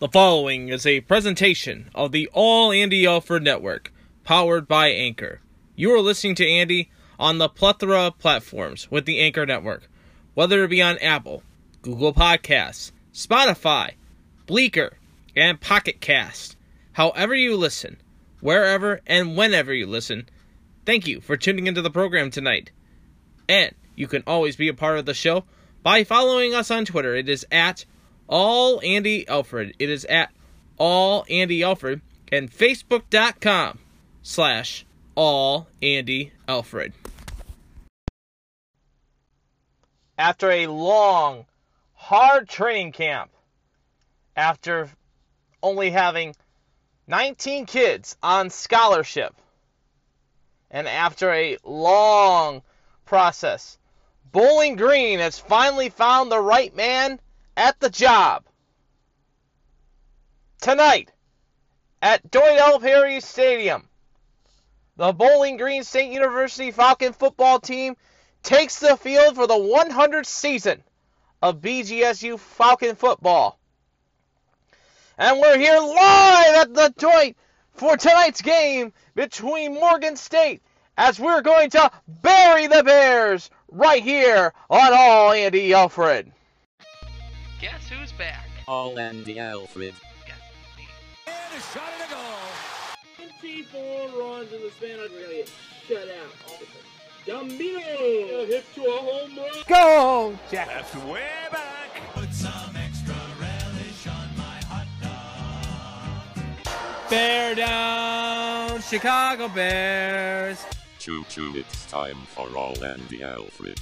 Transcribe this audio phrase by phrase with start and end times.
[0.00, 5.40] The following is a presentation of the All Andy Alford Network, powered by Anchor.
[5.74, 9.88] You are listening to Andy on the plethora of platforms with the Anchor Network,
[10.34, 11.42] whether it be on Apple,
[11.82, 13.94] Google Podcasts, Spotify,
[14.46, 14.98] Breaker,
[15.34, 16.56] and Pocket Cast.
[16.92, 17.96] However you listen,
[18.40, 20.28] wherever and whenever you listen,
[20.86, 22.70] thank you for tuning into the program tonight.
[23.48, 25.42] And you can always be a part of the show
[25.82, 27.16] by following us on Twitter.
[27.16, 27.84] It is at
[28.28, 29.74] all Andy Alfred.
[29.78, 30.30] It is at
[30.76, 33.78] all Andy Alfred and Facebook.com
[34.22, 36.92] slash all Andy Alfred.
[40.16, 41.46] After a long,
[41.94, 43.30] hard training camp,
[44.36, 44.90] after
[45.62, 46.34] only having
[47.06, 49.34] 19 kids on scholarship,
[50.70, 52.62] and after a long
[53.06, 53.78] process,
[54.30, 57.18] Bowling Green has finally found the right man
[57.58, 58.44] at the job
[60.60, 61.10] tonight
[62.00, 62.78] at L.
[62.78, 63.88] Perry Stadium.
[64.96, 67.96] The Bowling Green State University Falcon football team
[68.44, 70.84] takes the field for the 100th season
[71.42, 73.58] of BGSU Falcon football.
[75.18, 77.36] And we're here live at the Doyt
[77.74, 80.62] for tonight's game between Morgan State
[80.96, 86.32] as we're going to bury the Bears right here on All Andy Alfred.
[87.60, 88.46] Guess who's back?
[88.68, 89.92] All Andy Alfred.
[91.26, 92.48] And a shot and a goal.
[93.40, 95.44] 24 runs in the span of really
[95.88, 96.32] shut out.
[97.26, 99.50] Gambino hit to a home run.
[99.66, 100.68] Go, Jack.
[100.68, 102.00] That's way back.
[102.14, 104.86] Put some extra relish on my hot
[106.62, 107.10] dog.
[107.10, 110.64] Bear down, Chicago Bears.
[111.00, 113.80] Choo choo, it's time for All Andy Alfred.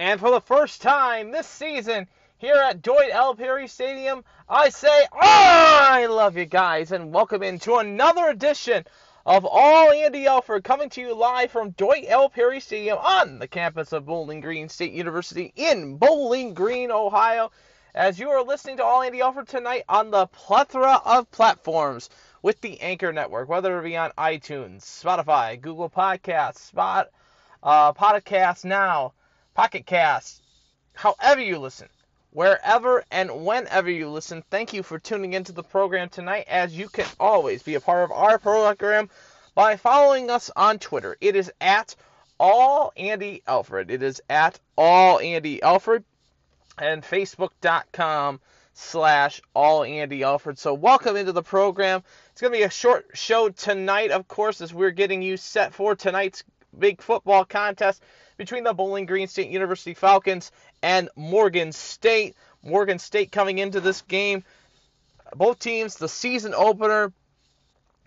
[0.00, 3.34] And for the first time this season here at Doyt L.
[3.34, 8.86] Perry Stadium, I say, I love you guys, and welcome into another edition
[9.26, 12.30] of All Andy Elford coming to you live from Doyt L.
[12.30, 17.50] Perry Stadium on the campus of Bowling Green State University in Bowling Green, Ohio.
[17.94, 22.08] As you are listening to All Andy Elford tonight on the plethora of platforms
[22.40, 27.10] with the Anchor Network, whether it be on iTunes, Spotify, Google Podcasts, Spot,
[27.62, 29.12] uh, Podcast Now,
[29.54, 30.42] Pocket Cast,
[30.94, 31.88] however you listen,
[32.30, 36.46] wherever and whenever you listen, thank you for tuning into the program tonight.
[36.48, 39.10] As you can always be a part of our program
[39.54, 41.16] by following us on Twitter.
[41.20, 41.96] It is at
[42.38, 43.90] all Andy Alfred.
[43.90, 46.04] It is at all Andy Alfred
[46.78, 48.40] and Facebook.com
[48.72, 50.58] slash all Andy Alfred.
[50.58, 52.02] So welcome into the program.
[52.30, 55.74] It's going to be a short show tonight, of course, as we're getting you set
[55.74, 56.44] for tonight's
[56.78, 58.02] big football contest
[58.40, 60.50] between the Bowling Green State University Falcons
[60.82, 62.34] and Morgan State.
[62.62, 64.44] Morgan State coming into this game.
[65.36, 67.12] Both teams, the season opener.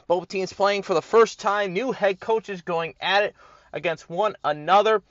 [0.07, 1.71] Both teams playing for the first time.
[1.71, 3.35] New head coaches going at it
[3.73, 5.03] against one another.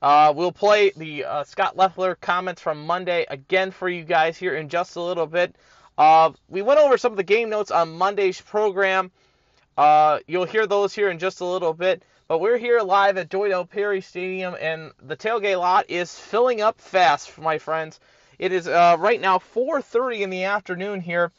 [0.00, 4.56] Uh, we'll play the uh, Scot Loeffler comments from Monday again for you guys here
[4.56, 5.54] in just a little bit.
[5.98, 9.10] Uh, we went over some of the game notes on Monday's program.
[9.76, 12.02] Uh, you'll hear those here in just a little bit.
[12.28, 13.68] But we're here live at Doyt.
[13.68, 18.00] Perry Stadium, and the tailgate lot is filling up fast, my friends.
[18.38, 21.30] It is uh, right now 4:30 in the afternoon here,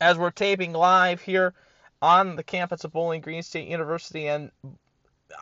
[0.00, 1.52] as we're taping live here
[2.00, 4.28] on the campus of Bowling Green State University.
[4.28, 4.50] And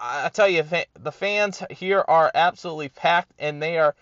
[0.00, 0.65] I tell you,
[0.99, 3.95] the fans here are absolutely packed, and they are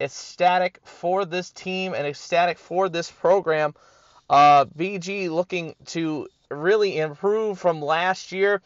[0.00, 3.74] ecstatic for this team and ecstatic for this program.
[4.30, 8.62] Uh, BG looking to really improve from last year.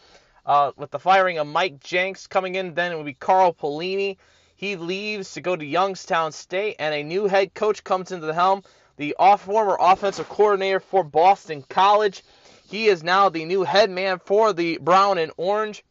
[0.47, 4.17] Uh, with the firing of Mike Jinks coming in, then it would be Carl Pelini.
[4.57, 8.35] He leaves to go to Youngstown State, and a new head coach comes into the
[8.35, 8.63] helm.
[8.97, 12.25] The off former offensive coordinator for Boston College.
[12.69, 15.85] He is now the new head man for the Brown and Orange,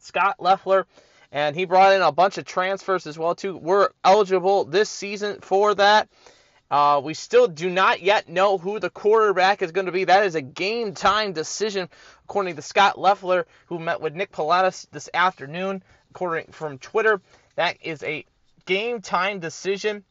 [0.00, 0.86] Scot Loeffler,
[1.30, 3.56] and he brought in a bunch of transfers as well too.
[3.56, 6.08] We're eligible this season for that.
[6.70, 10.04] Uh, we still do not yet know who the quarterback is going to be.
[10.04, 11.88] That is a game time decision,
[12.24, 17.20] according to Scot Loeffler, who met with Nick Pilatus this afternoon, according from Twitter.
[17.54, 18.24] That is a
[18.64, 20.04] game time decision.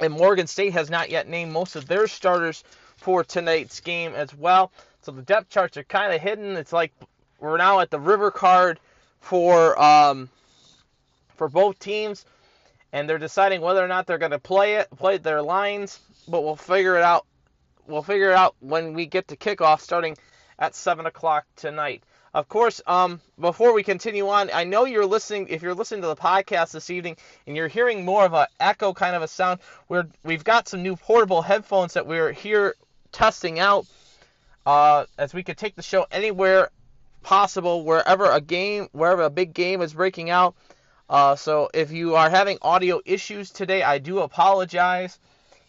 [0.00, 2.64] And Morgan State has not yet named most of their starters
[2.96, 4.72] for tonight's game as well.
[5.02, 6.56] So the depth charts are kind of hidden.
[6.56, 6.92] It's like
[7.38, 8.80] we're now at the river card
[9.20, 10.28] for um,
[11.36, 12.24] for both teams
[12.92, 16.00] and they're deciding whether or not they're going to play it, play their lines.
[16.28, 17.26] But we'll figure it out.
[17.86, 20.16] We'll figure it out when we get to kickoff, starting
[20.58, 22.04] at seven o'clock tonight.
[22.32, 25.48] Of course, um, before we continue on, I know you're listening.
[25.48, 27.16] If you're listening to the podcast this evening
[27.46, 29.58] and you're hearing more of a echo kind of a sound,
[29.88, 32.76] we're we've got some new portable headphones that we're here
[33.10, 33.86] testing out,
[34.64, 36.70] uh, as we could take the show anywhere
[37.24, 40.54] possible, wherever a game, wherever a big game is breaking out.
[41.10, 45.18] Uh, so if you are having audio issues today, I do apologize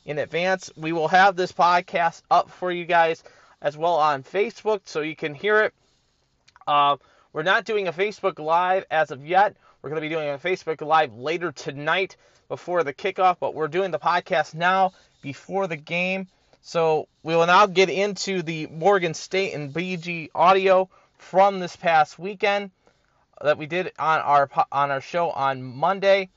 [0.06, 0.72] in advance.
[0.78, 3.24] We will have this podcast up for you guys
[3.60, 5.74] as well on Facebook so you can hear it.
[6.68, 6.98] Uh,
[7.34, 9.56] we're not doing a Facebook Live as of yet.
[9.82, 12.18] We're going to be doing a Facebook Live later tonight
[12.48, 14.94] before the kickoff, but we're doing the podcast now
[15.24, 16.28] before the game.
[16.62, 22.20] So we will now get into the Morgan State and BG audio from this past
[22.20, 22.70] weekend
[23.44, 26.30] that we did on our on our show on Monday.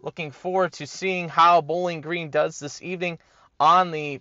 [0.00, 3.18] Looking forward to seeing how Bowling Green does this evening
[3.58, 4.20] on the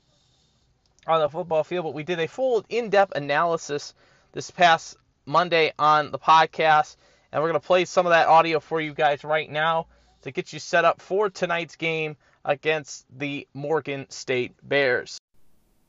[1.07, 1.86] on the football field.
[1.86, 3.94] But we did a full in-depth analysis
[4.31, 6.97] this past Monday on the podcast,
[7.31, 9.88] and we're gonna play some of that audio for you guys right now
[10.24, 15.19] to get you set up for tonight's game against the Morgan State Bears.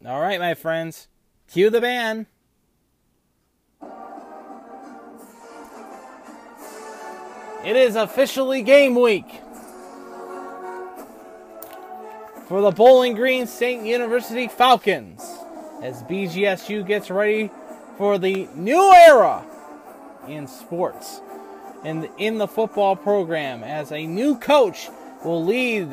[0.06, 1.08] All right, my friends,
[1.49, 2.26] cue the band.
[7.62, 9.27] It is officially game week
[12.49, 15.21] for the Bowling Green State University Falcons
[15.83, 17.51] as BGSU gets ready
[17.99, 19.45] for the new era
[20.27, 21.21] in sports
[21.85, 24.89] and in the football program as a new coach
[25.23, 25.91] will lead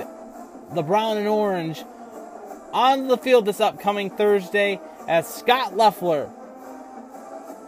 [0.74, 1.84] the brown and orange
[2.72, 6.32] on the field this upcoming Thursday as Scot Loeffler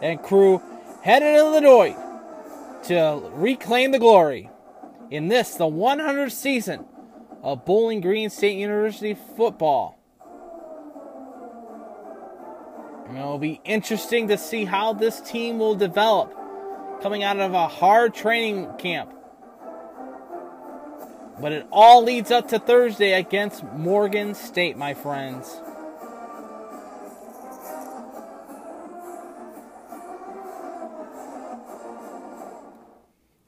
[0.00, 0.62] and crew
[1.02, 2.09] headed the Doyt
[2.84, 4.50] to reclaim the glory
[5.10, 6.84] in this, the 100th season
[7.42, 9.98] of Bowling Green State University football.
[13.08, 16.32] And it'll be interesting to see how this team will develop
[17.02, 19.12] coming out of a hard training camp.
[21.40, 25.60] But it all leads up to Thursday against Morgan State, my friends.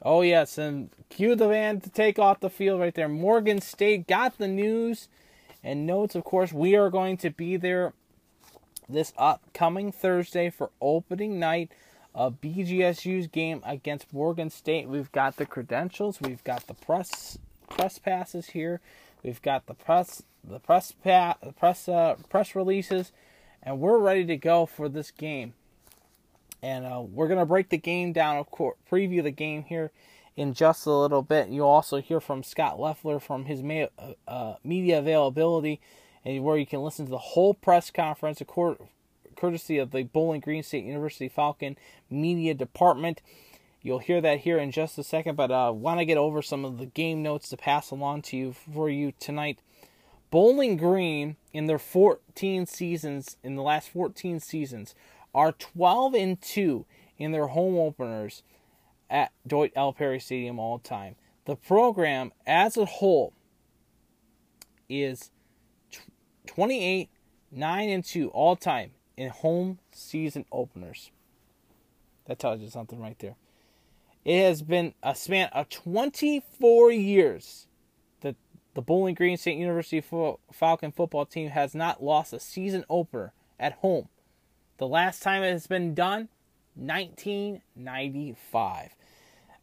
[0.05, 3.09] Oh, yes, and cue the van to take off the field right there.
[3.09, 5.09] Morgan State got the news
[5.63, 6.53] and notes, of course.
[6.53, 7.93] We are going to be there
[8.89, 11.71] this upcoming Thursday for opening night
[12.15, 14.89] of BGSU's game against Morgan State.
[14.89, 17.39] We've got the credentials, we've got the press
[17.71, 18.81] press passes here,
[19.23, 23.13] we've got the press the press pa- press uh, press releases,
[23.63, 25.55] and we're ready to go for this game
[26.63, 28.37] and uh, we're gonna break the game down.
[28.37, 29.91] Of course, preview the game here
[30.37, 31.49] in just a little bit.
[31.49, 35.81] You'll also hear from Scot Loeffler from his ma- uh, uh media availability,
[36.25, 38.81] and where you can listen to the whole press conference, court,
[39.37, 41.77] courtesy of the Bowling Green State University Falcon
[42.11, 43.21] media department.
[43.85, 46.41] You'll hear that here in just a second, but I uh, want to get over
[46.41, 49.59] some of the game notes to pass along to you for you tonight.
[50.31, 54.95] Bowling Green, in their 14 seasons, in the last 14 seasons,
[55.35, 56.85] are 12 and 2
[57.19, 58.43] in their home openers
[59.11, 59.93] at Doyt L.
[59.93, 61.17] Perry Stadium all time.
[61.45, 63.33] The program as a whole
[64.89, 65.31] is
[66.47, 67.09] 28
[67.53, 71.11] 9 and 2 all time in home season openers.
[72.27, 73.37] That tells you something right there.
[74.25, 77.67] It has been a span of 24 years
[78.21, 78.37] that
[78.75, 80.03] the Bowling Green State University
[80.53, 84.09] Falcon football team has not lost a season opener at home.
[84.83, 86.29] The last time it has been done,
[86.75, 88.97] 1995.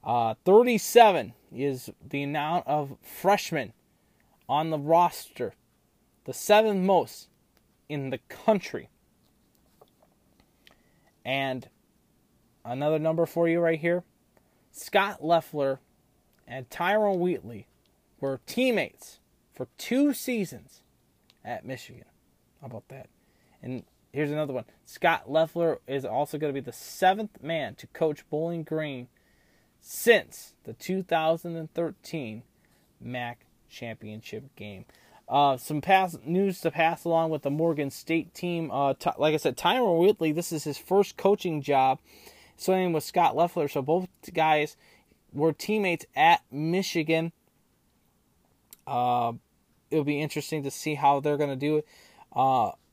[0.01, 3.73] Uh, 37 is the amount of freshmen
[4.47, 5.55] on the roster,
[6.23, 7.27] the seventh most
[7.89, 8.87] in the country.
[11.25, 11.67] And
[12.63, 14.05] another number for you right here
[14.71, 15.81] Scot Loeffler
[16.47, 17.67] and Tyrone Wheatley
[18.21, 19.19] were teammates
[19.53, 20.81] for two seasons
[21.43, 22.05] at Michigan.
[22.61, 23.09] How about that?
[23.61, 24.65] And Here's another one.
[24.85, 29.07] Scot Loeffler is also going to be the seventh man to coach Bowling Green
[29.79, 32.43] since the 2013
[32.99, 34.85] MAC championship game.
[35.27, 38.71] Uh, some pass news to pass along with the Morgan State team.
[38.71, 41.99] Uh, t- like I said, Tyrone Wheatley, this is his first coaching job.
[42.57, 43.67] Same with Scot Loeffler.
[43.67, 44.75] So both guys
[45.31, 47.31] were teammates at Michigan.
[48.87, 49.33] Uh,
[49.91, 51.87] it'll be interesting to see how they're going to do it.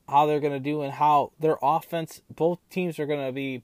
[0.09, 3.63] How they're going to do and how their offense, both teams are going to be,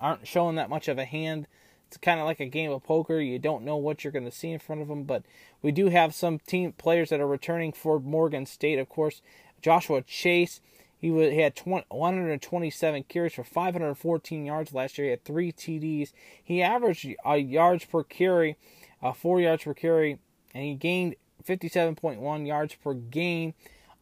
[0.00, 1.46] aren't showing that much of a hand.
[1.88, 3.20] It's kind of like a game of poker.
[3.20, 5.22] You don't know what you're going to see in front of them, but
[5.62, 8.78] we do have some team players that are returning for Morgan State.
[8.78, 9.22] Of course,
[9.62, 10.60] Joshua Chase,
[10.98, 15.06] He, had 20, 127 carries for 514 yards last year.
[15.06, 16.12] He had three TDs.
[16.42, 18.56] He averaged uh, yards per carry,
[19.02, 20.18] uh, four yards per carry,
[20.54, 21.16] and he gained
[21.46, 23.54] 57.1 yards per game.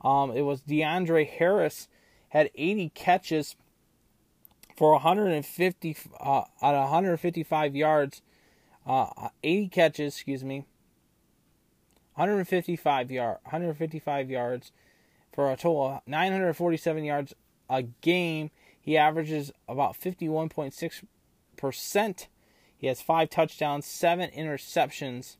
[0.05, 1.89] Um, it was DeAndre Harris
[2.29, 3.57] had 80 catches
[4.77, 8.23] for 150 uh, at 155 yards,
[8.87, 10.67] uh, 80 catches, excuse me,
[12.15, 14.73] 155 yard, 155 yards
[15.33, 17.35] for a total of 947 yards
[17.71, 18.51] a game.
[18.81, 21.03] He averages about 51.6
[21.57, 22.29] percent.
[22.77, 25.37] He has five touchdowns, seven interceptions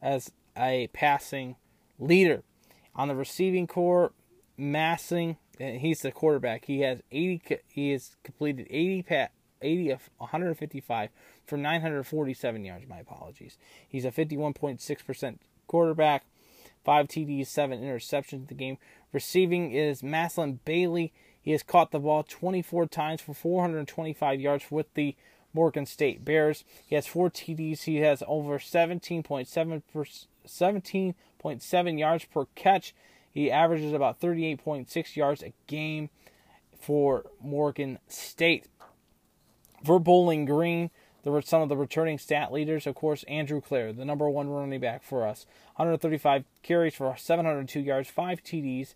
[0.00, 1.56] as a passing
[1.98, 2.42] leader.
[2.96, 4.12] On the receiving core,
[4.56, 6.66] Massing, eh, he's the quarterback.
[6.66, 7.60] He has 80.
[7.68, 9.28] He has completed 80 pa-
[9.62, 11.10] 80 of 155
[11.46, 12.86] for 947 yards.
[12.88, 13.58] My apologies.
[13.88, 16.24] He's a 51.6% quarterback,
[16.84, 18.78] five TDs, seven interceptions in the game.
[19.12, 21.12] Receiving is Maslin Bailey.
[21.40, 25.16] He has caught the ball 24 times for 425 yards with the
[25.52, 26.64] Morgan State Bears.
[26.86, 27.82] He has four TDs.
[27.82, 30.04] He has over 17.7 per,
[30.46, 32.94] 17.7 yards per catch.
[33.30, 36.10] He averages about 38.6 yards a game
[36.78, 38.66] for Morgan State.
[39.84, 40.90] For Bowling Green,
[41.24, 42.86] there were some of the returning stat leaders.
[42.86, 45.46] Of course, Andrew Clair, the number one running back for us,
[45.76, 48.94] 135 carries for 702 yards, five TDs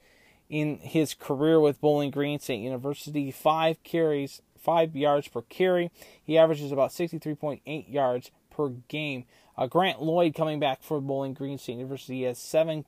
[0.49, 3.31] in his career with Bowling Green State University.
[3.31, 5.90] Five carries, five yards per carry.
[6.23, 9.25] He averages about 63.8 yards per game.
[9.59, 12.19] Uh, Grant Loy coming back for Bowling Green State University.
[12.19, 12.85] He has seven.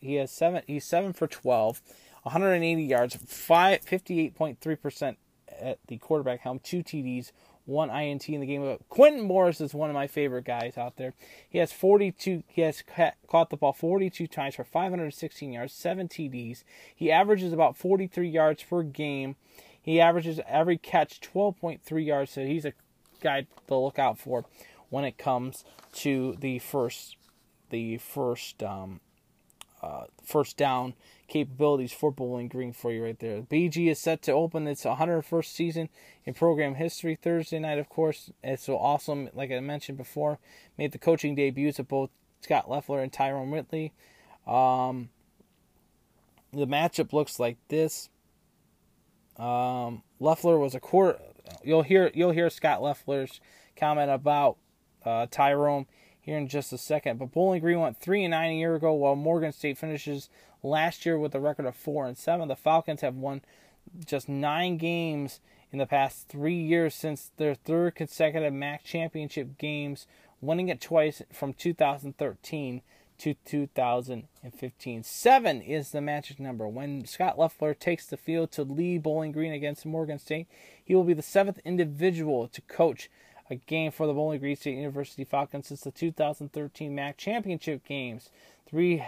[0.00, 0.62] He has seven.
[0.66, 1.82] He's seven for 12,
[2.22, 5.18] 180 yards, five, 58.3 percent
[5.60, 7.32] at the quarterback helm, two TDs,
[7.66, 8.62] one INT in the game.
[8.62, 11.12] But Quintin Morris is one of my favorite guys out there.
[11.46, 12.44] He has 42.
[12.48, 16.64] He has ca- caught the ball 42 times for 516 yards, seven TDs.
[16.94, 19.36] He averages about 43 yards per game.
[19.82, 22.72] He averages every catch 12.3 yards, so he's a
[23.20, 24.46] guy to look out for
[24.90, 27.16] when it comes to the first,
[27.70, 29.00] the first, um,
[29.82, 30.94] uh, first down
[31.28, 33.42] capabilities for Bowling Green for you right there.
[33.42, 35.88] BG is set to open its 101st season
[36.24, 38.30] in program history Thursday night, of course.
[38.42, 40.38] It's so awesome, like I mentioned before.
[40.78, 43.92] Made the coaching debuts of both Scot Loeffler and Tyrone Wheatley.
[44.46, 45.10] Um,
[46.52, 48.08] the matchup looks like this.
[49.36, 51.18] Um, Loeffler was a quarter.
[51.62, 53.40] You'll hear you'll hear Scot Loeffler's
[53.76, 54.56] comment about
[55.06, 55.86] uh, Tyrone
[56.20, 57.18] here in just a second.
[57.18, 60.28] But Bowling Green went three and nine a year ago, while Morgan State finishes
[60.62, 62.48] last year with a record of four and seven.
[62.48, 63.42] The Falcons have won
[64.04, 70.06] just nine games in the past three years since their third consecutive MAC championship games,
[70.40, 72.82] winning it twice from 2013
[73.18, 75.02] to 2015.
[75.02, 76.68] Seven is the magic number.
[76.68, 80.48] When Scot Loeffler takes the field to lead Bowling Green against Morgan State,
[80.84, 83.08] he will be the seventh individual to coach
[83.50, 88.30] a game for the Bowling Green State University Falcons since the 2013 MAC championship games.
[88.68, 89.02] Three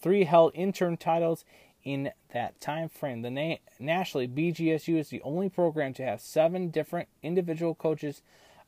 [0.00, 1.44] three held intern titles
[1.84, 3.22] in that time frame.
[3.22, 8.22] The na- nationally, BGSU is the only program to have seven different individual coaches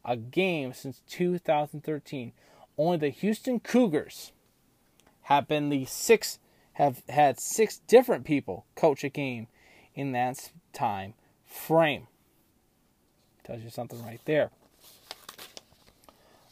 [0.04, 2.32] a game since 2013.
[2.76, 4.32] Only the Houston Cougars
[5.22, 6.38] have been the six
[6.76, 9.46] have had six different people coach a game
[9.94, 11.14] in that time
[11.44, 12.06] frame.
[13.44, 14.50] Tells you something right there.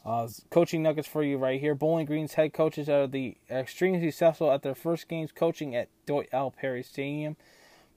[0.04, 1.74] Uh, coaching nuggets for you right here.
[1.74, 6.28] Bowling Green's head coaches are the extremely successful at their first games coaching at Doyt
[6.32, 6.50] L.
[6.50, 7.36] Perry Stadium.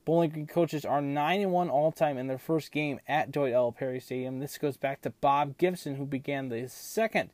[0.03, 3.53] Bowling Green coaches are 9 and 1 all time in their first game at Doyt
[3.53, 3.71] L.
[3.71, 4.39] Perry Stadium.
[4.39, 7.29] This goes back to Bob Gibson, who began the second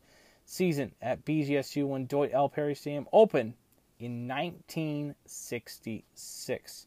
[0.46, 2.48] season at BGSU when Doyt L.
[2.48, 3.56] Perry Stadium opened
[4.00, 6.86] in 1966.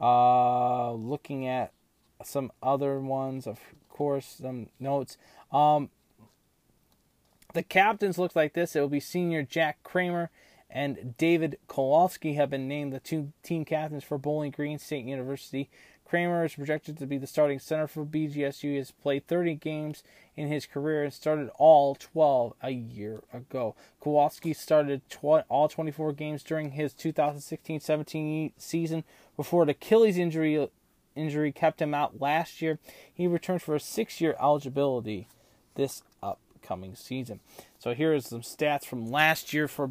[0.00, 1.72] Uh, looking at
[2.22, 3.58] some other ones, of
[3.88, 5.18] course, some notes.
[5.50, 5.90] Um,
[7.54, 8.76] the captains look like this.
[8.76, 10.30] It will be senior Jack Kramer
[10.68, 15.70] and David Kowalski have been named the two team captains for Bowling Green State University.
[16.04, 18.62] Kramer is projected to be the starting center for BGSU.
[18.62, 20.02] He has played 30 games
[20.36, 23.74] in his career and started all 12 a year ago.
[24.02, 29.04] Kowalski started tw- all 24 games during his 2016-17 season
[29.36, 30.68] before an Achilles injury
[31.14, 32.80] injury kept him out last year.
[33.12, 35.28] He returned for a six-year eligibility
[35.74, 36.02] this
[36.64, 37.40] upcoming season.
[37.78, 39.90] So here is some stats from last year for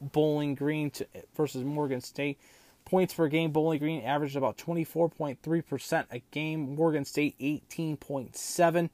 [0.00, 2.38] Bowling Green to, versus Morgan State.
[2.84, 6.74] Points per game, Bowling Green averaged about 24.3% a game.
[6.74, 8.90] Morgan State 18.7.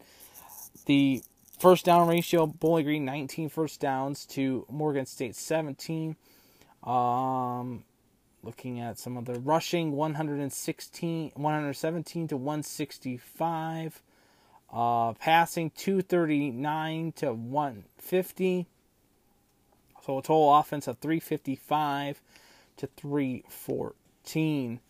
[0.86, 1.22] The
[1.60, 6.16] first down ratio, Bowling Green 19 first downs to Morgan State 17.
[6.82, 7.84] Um,
[8.42, 14.02] looking at some of the rushing 116 117 to 165
[14.72, 18.66] uh, passing 239 to 150
[20.04, 22.20] so a total offense of 355
[22.76, 24.80] to 314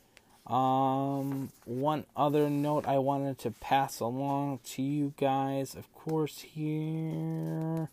[0.46, 7.88] um, one other note I wanted to pass along to you guys, of course, here.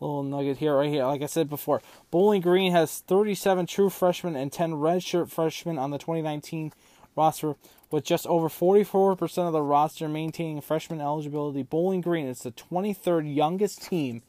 [0.00, 1.04] Little nugget here, right here.
[1.04, 5.90] Like I said before, Bowling Green has 37 true freshmen and 10 redshirt freshmen on
[5.90, 6.72] the 2019
[7.16, 7.56] roster,
[7.90, 11.62] with just over 44% of the roster maintaining freshman eligibility.
[11.62, 14.22] Bowling Green is the 23rd youngest team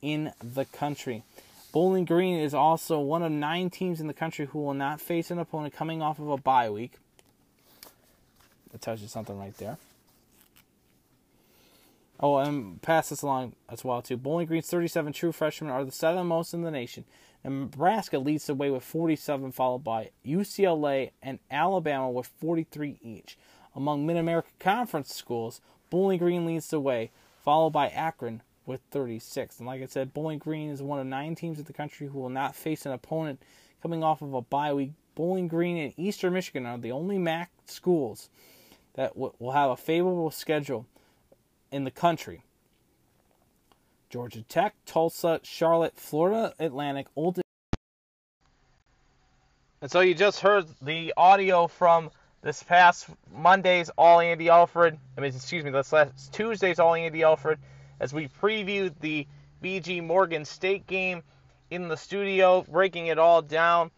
[0.00, 1.22] in the country.
[1.72, 5.30] Bowling Green is also one of nine teams in the country who will not face
[5.30, 6.92] an opponent coming off of a bye week.
[8.72, 9.76] That tells you something right there.
[12.20, 14.16] Oh, and pass this along as well too.
[14.16, 17.04] Bowling Green's 37 true freshmen are the seventh most in the nation.
[17.44, 23.38] Nebraska leads the way with 47, followed by UCLA and Alabama with 43 each.
[23.74, 25.60] Among Mid America Conference schools,
[25.90, 27.12] Bowling Green leads the way,
[27.44, 29.58] followed by Akron with 36.
[29.58, 32.18] And like I said, Bowling Green is one of nine teams in the country who
[32.18, 33.40] will not face an opponent
[33.80, 34.92] coming off of a bye week.
[35.14, 38.28] Bowling Green and Eastern Michigan are the only MAC schools
[38.94, 40.86] that will have a favorable schedule
[41.70, 42.42] in the country.
[44.10, 47.40] Georgia Tech, Tulsa, Charlotte, Florida Atlantic, Old
[49.80, 52.10] And so you just heard the audio from
[52.40, 54.98] this past Monday's All Andy Alfred.
[55.16, 57.58] I mean, excuse me, this last Tuesday's All Andy Alfred,
[58.00, 59.26] as we previewed the
[59.62, 61.22] BG Morgan State game
[61.70, 63.90] in the studio, breaking it all down.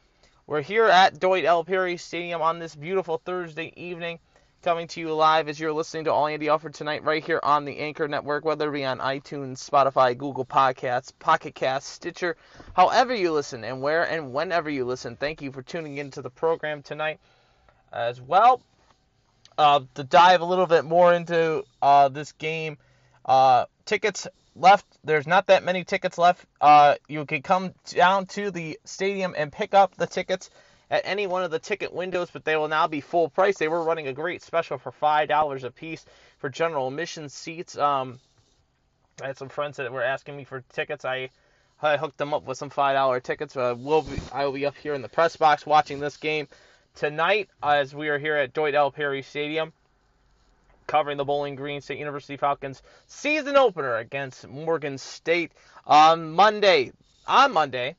[0.47, 1.65] We're here at Doyt L.
[1.65, 4.19] Perry Stadium on this beautiful Thursday evening,
[4.63, 7.65] coming to you live as you're listening to All Andy Alfred tonight, right here on
[7.65, 12.37] the Anchor Network, whether it be on iTunes, Spotify, Google Podcasts, Pocket Casts, Stitcher,
[12.75, 15.17] however you listen, and where and whenever you listen.
[15.17, 17.21] Thank you for tuning into the program tonight
[17.91, 18.61] as well.
[19.57, 22.77] Uh, to dive a little bit more into uh, this game,
[23.25, 24.87] uh, tickets left.
[25.05, 26.45] There's not that many tickets left.
[26.61, 30.51] Uh, you can come down to the stadium and pick up the tickets
[30.91, 33.59] at any one of the ticket windows, but they will now be full price.
[33.59, 36.05] They were running a great special for five dollars a piece
[36.39, 37.79] for general admission seats.
[37.79, 38.19] Um,
[39.23, 41.05] I had some friends that were asking me for tickets.
[41.05, 41.31] I
[41.83, 43.57] I hooked them up with some five dollar tickets.
[43.57, 46.49] Uh, we'll be, I will be up here in the press box watching this game
[46.95, 48.91] tonight as we are here at Doyt L.
[48.91, 49.73] Perry Stadium
[50.91, 55.53] covering the Bowling Green State University Falcons season opener against Morgan State
[55.87, 56.91] on Monday.
[57.29, 57.95] On Monday,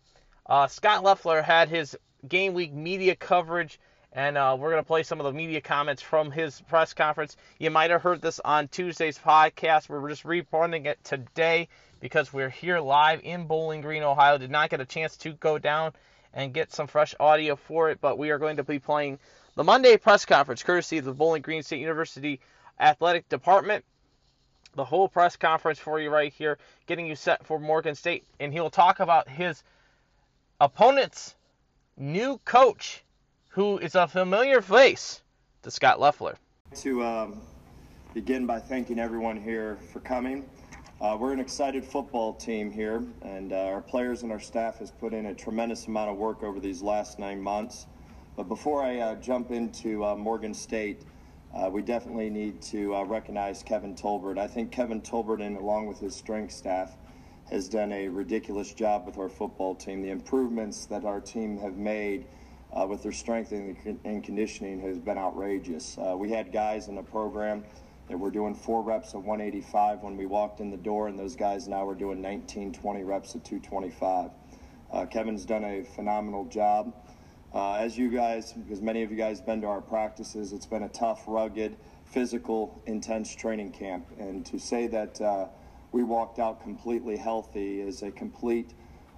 [0.45, 3.79] uh, Scot Loeffler had his game week media coverage,
[4.13, 7.37] and uh, we're going to play some of the media comments from his press conference.
[7.59, 9.89] You might have heard this on Tuesday's podcast.
[9.89, 14.37] We're just reporting it today because we're here live in Bowling Green, Ohio.
[14.37, 15.93] Did not get a chance to go down
[16.33, 19.19] and get some fresh audio for it, but we are going to be playing
[19.55, 22.39] the Monday press conference courtesy of the Bowling Green State University
[22.79, 23.85] athletic department.
[24.75, 26.57] The whole press conference for you right here,
[26.87, 28.25] getting you set for Morgan State.
[28.39, 29.63] And he'll talk about his
[30.59, 31.35] opponent's
[31.97, 33.03] new coach,
[33.49, 35.21] who is a familiar face
[35.63, 36.37] to Scot Loeffler.
[36.75, 37.41] to um,
[38.13, 40.49] begin by thanking everyone here for coming.
[41.01, 44.91] Uh, we're an excited football team here, and uh, our players and our staff has
[44.91, 47.87] put in a tremendous amount of work over these last nine months.
[48.37, 51.01] But before I uh, jump into uh, Morgan State,
[51.53, 54.37] uh, we definitely need to uh, recognize Kevin Tolbert.
[54.37, 56.95] I think Kevin Tolbert, and along with his strength staff,
[57.51, 60.01] has done a ridiculous job with our football team.
[60.01, 62.25] The improvements that our team have made
[62.71, 65.97] uh, with their strength and, conditioning has been outrageous.
[65.97, 67.65] Uh, we had guys in the program
[68.07, 71.35] that were doing four reps of 185 when we walked in the door, and those
[71.35, 74.31] guys now are doing 19, 20 reps of 225.
[74.91, 76.93] Uh, Kevin's done a phenomenal job.
[77.53, 80.65] Uh, as you guys, because many of you guys have been to our practices, it's
[80.65, 84.05] been a tough, rugged, physical, intense training camp.
[84.17, 85.47] And to say that uh,
[85.91, 88.71] we walked out completely healthy is a complete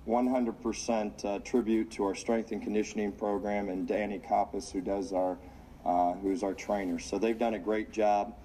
[0.07, 5.37] 100% uh, tribute to our strength and conditioning program and Danny Koppas, who does our,
[5.85, 6.99] uh, who's our trainer.
[6.99, 8.35] So they've done a great job,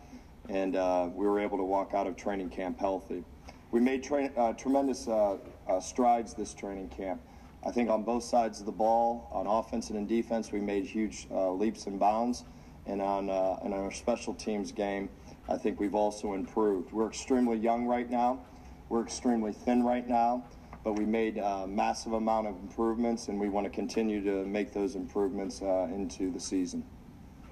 [0.49, 3.25] and uh, we were able to walk out of training camp healthy.
[3.71, 7.21] We made tra- uh, tremendous uh, uh, strides this training camp.
[7.67, 10.85] I think on both sides of the ball, on offense and in defense, we made
[10.85, 12.45] huge leaps and bounds.
[12.88, 15.11] And on, uh, and on our special teams game,
[15.48, 16.92] I think we've also improved.
[16.92, 18.40] We're extremely young right now.
[18.88, 20.44] We're extremely thin right now,
[20.83, 24.72] but we made a massive amount of improvements, and we want to continue to make
[24.72, 26.83] those improvements uh, into the season.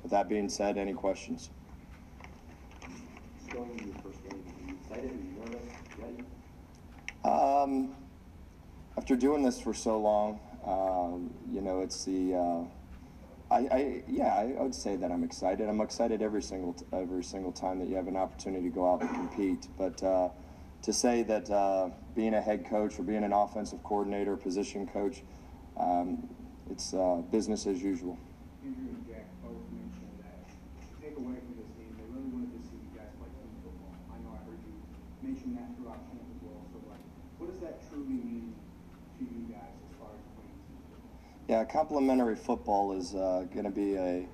[0.03, 1.51] With that being said, any questions?
[3.53, 4.43] going into your first game?
[4.43, 5.11] Are you excited?
[5.11, 5.63] Are you nervous?
[5.99, 6.25] Ready?
[7.25, 7.95] Um,
[8.97, 12.65] after doing this for so long, Um, you know, it's the uh,
[13.51, 15.69] I, I yeah, I, would say that I'm excited.
[15.69, 18.93] I'm excited every single t- every single time that you have an opportunity to go
[18.93, 19.69] out and compete.
[19.79, 20.31] But uh,
[20.83, 25.23] to say that uh, being a head coach or being an offensive coordinator, position coach,
[25.79, 26.29] um,
[26.71, 28.19] it's uh, business as usual.
[28.65, 30.43] Andrew and Jack both mentioned that
[30.99, 33.95] take away from this game, they really wanted to see you guys play team football.
[34.11, 34.75] I know I heard you
[35.23, 36.67] mention that throughout camp as well.
[36.75, 37.05] So, like,
[37.39, 38.59] what does that truly mean
[39.19, 41.15] to you guys as far as playing team football?
[41.49, 44.27] Yeah, complementary football is uh, going to be a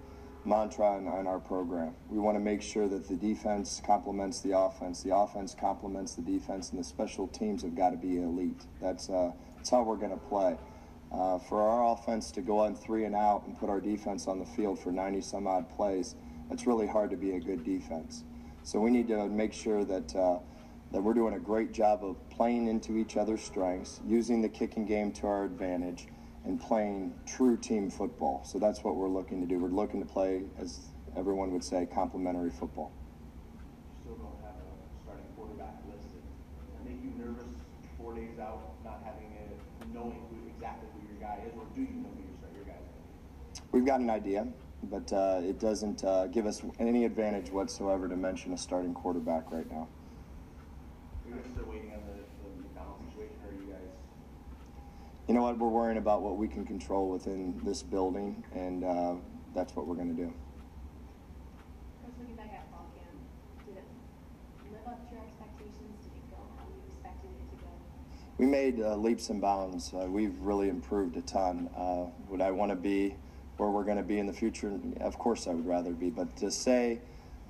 [0.47, 1.95] mantra in, in our program.
[2.09, 6.23] We want to make sure that the defense complements the offense, the offense complements the
[6.23, 8.63] defense, and the special teams have got to be elite.
[8.81, 10.57] That's uh, that's how we're going to play.
[11.13, 14.39] Uh, for our offense to go on three and out and put our defense on
[14.39, 16.15] the field for 90 some odd plays,
[16.51, 18.25] it's really hard to be a good defense.
[18.63, 20.39] So we need to make sure that uh,
[20.93, 24.87] that we're doing a great job of playing into each other's strengths, using the kicking
[24.87, 26.07] game to our advantage,
[26.45, 28.43] and playing true team football.
[28.45, 29.59] So that's what we're looking to do.
[29.59, 30.81] We're looking to play, as
[31.17, 32.93] everyone would say, complementary football.
[34.01, 36.23] still don't have a starting quarterback listed.
[36.59, 37.53] Does that make you nervous
[37.97, 39.59] four days out, not having it,
[39.95, 42.81] knowing who exactly who your guy is, or do you know who your, your guy
[42.81, 43.61] is?
[43.71, 44.49] We've got an idea,
[44.91, 49.53] but uh, it doesn't uh, give us any advantage whatsoever to mention a starting quarterback
[49.53, 49.87] right now.
[51.25, 53.95] Are you guys still waiting on the, the McDonald situation, or are you guys?
[55.29, 55.57] You know what?
[55.57, 59.15] We're worrying about what we can control within this building, and uh,
[59.55, 60.35] that's what we're going to do.
[62.03, 63.85] Coach, looking back at fall camp, did it
[64.73, 66.03] live up to your expectations?
[66.03, 67.71] Did it go how you expected it to go?
[68.39, 69.93] We made uh, leaps and bounds.
[69.95, 71.71] Uh, we've really improved a ton.
[71.77, 73.15] Uh, would I want to be
[73.59, 74.77] where we're going to be in the future?
[75.01, 76.11] Of course, I would rather be.
[76.11, 77.01] But to say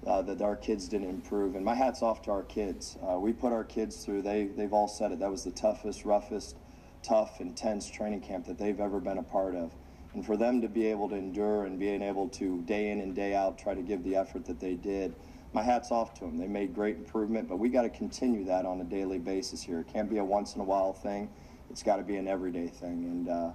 [0.06, 2.98] uh, that our kids didn't improve, and my hat's off to our kids.
[3.02, 4.20] Uh, we put our kids through.
[4.22, 5.20] They they've all said it.
[5.20, 6.56] That was the toughest, roughest,
[7.02, 9.74] tough, intense training camp that they've ever been a part of.
[10.14, 13.14] And for them to be able to endure and being able to day in and
[13.14, 15.14] day out try to give the effort that they did,
[15.52, 16.38] my hat's off to them.
[16.38, 19.80] They made great improvement, but we got to continue that on a daily basis here.
[19.80, 21.30] It can't be a once in a while thing.
[21.70, 23.50] It's got to be an everyday thing, and uh,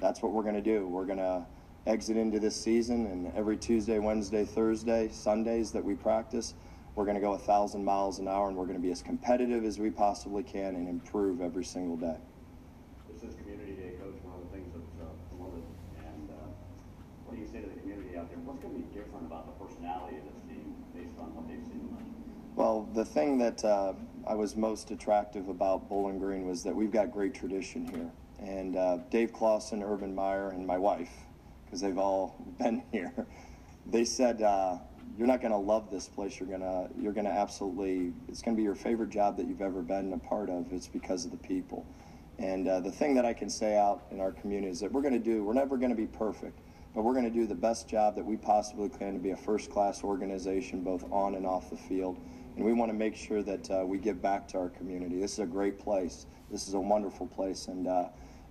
[0.00, 0.86] that's what we're going to do.
[0.88, 1.46] We're going to
[1.86, 6.54] exit into this season, and every Tuesday, Wednesday, Thursday, Sundays that we practice,
[6.94, 9.02] we're going to go a thousand miles an hour, and we're going to be as
[9.02, 12.18] competitive as we possibly can and improve every single day.
[13.12, 15.62] This is Community Day, Coach, one of the things that's uh, promoted.
[16.02, 16.50] And uh,
[17.24, 18.38] what do you say to the community out there?
[18.42, 21.62] What's going to be different about the personality of this team based on what they've
[21.62, 22.41] seen last year?
[22.54, 23.94] Well, the thing that uh,
[24.26, 28.10] I was most attractive about Bowling Green was that we've got great tradition here.
[28.40, 31.10] And uh, Dave Clawson, Urban Meyer, and my wife,
[31.64, 33.26] because they've all been here,
[33.86, 34.76] they said, uh,
[35.16, 36.38] "You're not going to love this place.
[36.38, 38.12] You're gonna, you're gonna absolutely.
[38.28, 40.70] It's going to be your favorite job that you've ever been a part of.
[40.72, 41.86] It's because of the people."
[42.38, 45.02] And uh, the thing that I can say out in our community is that we're
[45.02, 45.42] going to do.
[45.42, 46.58] We're never going to be perfect,
[46.94, 49.36] but we're going to do the best job that we possibly can to be a
[49.36, 52.18] first-class organization, both on and off the field.
[52.56, 55.18] And we want to make sure that uh, we give back to our community.
[55.18, 56.26] This is a great place.
[56.50, 58.08] This is a wonderful place, and uh,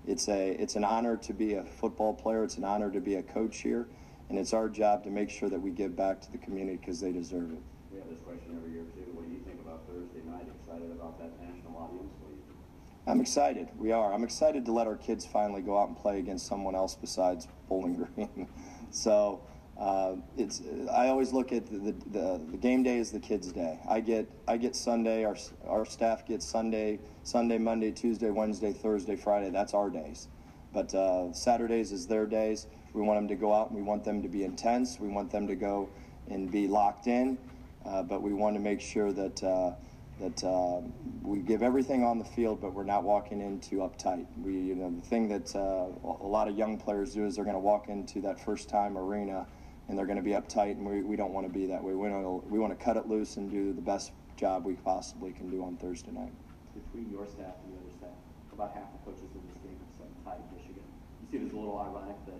[0.07, 2.43] it's a it's an honor to be a football player.
[2.43, 3.87] It's an honor to be a coach here,
[4.29, 6.99] and it's our job to make sure that we give back to the community because
[6.99, 7.59] they deserve it.
[7.91, 9.11] We have this question every year, too.
[9.13, 10.47] What do you think about Thursday night?
[10.61, 12.11] Excited about that national audience?
[12.21, 12.57] What do you think?
[13.05, 13.67] I'm excited.
[13.77, 14.11] We are.
[14.11, 17.47] I'm excited to let our kids finally go out and play against someone else besides
[17.69, 18.47] Bowling Green.
[18.89, 19.41] so
[19.81, 20.61] uh, it's.
[20.91, 23.79] I always look at the, the the game day is the kids' day.
[23.89, 25.23] I get I get Sunday.
[25.23, 29.49] Our our staff gets Sunday, Sunday, Monday, Tuesday, Wednesday, Thursday, Friday.
[29.49, 30.27] That's our days.
[30.71, 32.67] But uh, Saturdays is their days.
[32.93, 34.99] We want them to go out and we want them to be intense.
[34.99, 35.89] We want them to go
[36.29, 37.39] and be locked in.
[37.83, 39.71] Uh, but we want to make sure that uh,
[40.19, 40.81] that uh,
[41.23, 44.27] we give everything on the field, but we're not walking into uptight.
[44.43, 47.45] We, you know, the thing that uh, a lot of young players do is they're
[47.45, 49.47] going to walk into that first time arena
[49.91, 51.93] and they're going to be uptight, and we, we don't want to be that way.
[51.93, 54.75] We want to we want to cut it loose and do the best job we
[54.75, 56.31] possibly can do on Thursday night.
[56.73, 58.15] Between your staff and the other staff,
[58.53, 60.87] about half the coaches in this game have said tied Michigan.
[61.21, 62.39] You see it as a little ironic that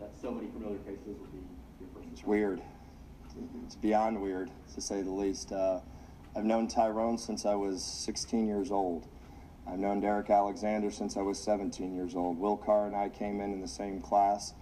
[0.00, 1.38] that so many familiar faces will be
[1.78, 2.08] your first.
[2.12, 2.60] It's weird.
[3.64, 5.52] It's beyond weird, to say the least.
[5.52, 5.80] Uh,
[6.34, 9.06] I've known Tyrone since I was 16 years old.
[9.68, 12.38] I've known Derrick Alexander since I was 17 years old.
[12.38, 14.54] Will Carr and I came in in the same class.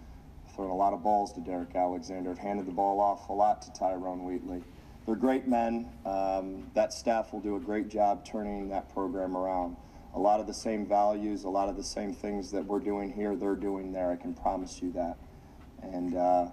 [0.54, 2.30] Thrown a lot of balls to Derrick Alexander.
[2.30, 4.62] I've handed the ball off a lot to Tyrone Wheatley.
[5.04, 5.88] They're great men.
[6.06, 9.76] Um, that staff will do a great job turning that program around.
[10.14, 13.12] A lot of the same values, a lot of the same things that we're doing
[13.12, 14.12] here, they're doing there.
[14.12, 15.16] I can promise you that.
[15.82, 16.46] And uh,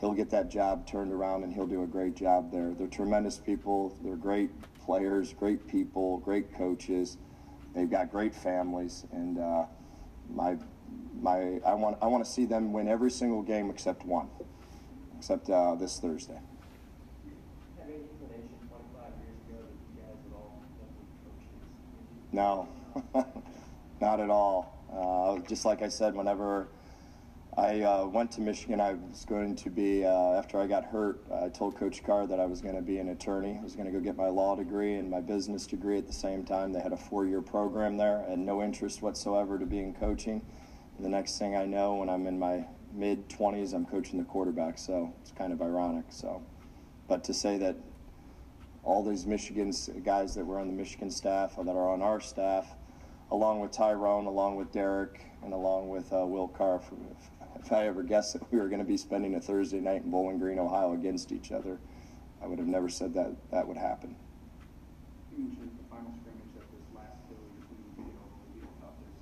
[0.00, 2.72] he'll get that job turned around and he'll do a great job there.
[2.76, 3.96] They're tremendous people.
[4.02, 4.50] They're great
[4.84, 7.18] players, great people, great coaches.
[7.72, 9.06] They've got great families.
[9.12, 9.66] And uh,
[10.28, 10.56] my
[11.20, 14.28] my I want I want to see them win every single game except one,
[15.18, 16.34] except uh, this Thursday.
[17.78, 23.14] Have any inclination 25 years ago that you guys would all be coaches?
[23.14, 23.32] No,
[24.00, 24.74] not at all.
[24.92, 26.68] Uh, just like I said, whenever
[27.56, 31.24] I uh, went to Michigan, I was going to be, uh, after I got hurt,
[31.32, 33.56] I told Coach Carr that I was going to be an attorney.
[33.60, 36.12] I was going to go get my law degree and my business degree at the
[36.12, 36.72] same time.
[36.72, 40.44] They had a four year program there and no interest whatsoever to be in coaching.
[41.00, 44.78] The next thing I know, when I'm in my mid 20s, I'm coaching the quarterback.
[44.78, 46.06] So it's kind of ironic.
[46.10, 46.42] So,
[47.08, 47.76] But to say that
[48.84, 49.72] all these Michigan
[50.04, 52.66] guys that were on the Michigan staff that are on our staff,
[53.30, 56.80] along with Tyrone, along with Derrick, and along with uh, Will Carr.
[57.10, 60.04] If, if I ever guessed that we were going to be spending a Thursday night
[60.04, 61.78] in Bowling Green, Ohio against each other,
[62.42, 64.16] I would have never said that that would happen.
[65.32, 69.16] You mentioned the final scrimmage that this last Philly between Video and Video toughest.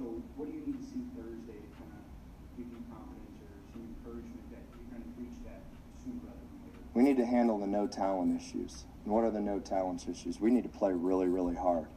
[0.00, 0.02] So
[0.40, 2.02] what do you need to see Thursday to kind of
[2.56, 5.60] give you confidence or some encouragement that you're going to reach that
[6.00, 6.85] sooner rather than later?
[6.96, 8.86] We need to handle the no talent issues.
[9.04, 10.40] And what are the no talent issues?
[10.40, 11.88] We need to play really, really hard.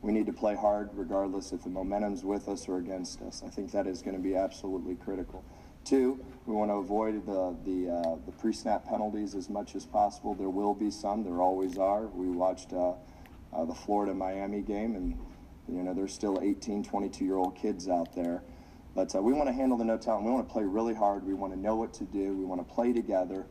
[0.00, 3.42] We need to play hard regardless if the momentum's with us or against us.
[3.44, 5.44] I think that is going to be absolutely critical.
[5.82, 10.36] Two, we want to avoid the the, uh, the pre-snap penalties as much as possible.
[10.36, 11.24] There will be some.
[11.24, 12.06] There always are.
[12.06, 12.92] We watched uh,
[13.52, 15.18] uh, the Florida-Miami game, and
[15.66, 18.44] you know there's still 18, 22-year-old kids out there.
[18.94, 20.26] But uh, we want to handle the no talent.
[20.26, 21.26] We want to play really hard.
[21.26, 22.36] We want to know what to do.
[22.36, 23.46] We want to play together